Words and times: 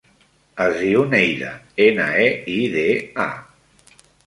Es 0.63 0.71
diu 0.77 1.03
Neida: 1.11 1.51
ena, 1.87 2.09
e, 2.23 2.25
i, 2.57 2.57
de, 2.79 2.89
a. 3.29 4.03